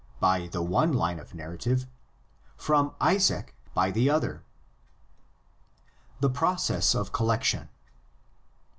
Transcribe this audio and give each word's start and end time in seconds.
by 0.19 0.47
the 0.47 0.63
one 0.63 0.91
line 0.91 1.19
of 1.19 1.35
narrative, 1.35 1.85
from 2.57 2.95
Isaac 2.99 3.53
(xlvi. 3.77 3.89
I 3.89 3.91
3) 3.91 3.91
by 3.91 3.91
the 3.91 4.09
other. 4.09 4.43
THE 6.21 6.29
PROCESS 6.31 6.95
OF 6.95 7.11
COLLECTION. 7.11 7.69